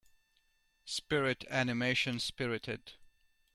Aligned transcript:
Spirit 0.83 1.45
animation 1.47 2.17
Spirited. 2.19 2.93